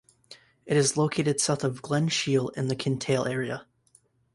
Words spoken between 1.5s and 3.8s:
of Glen Shiel in the Kintail area.